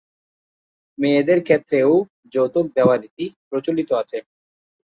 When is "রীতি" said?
3.03-3.25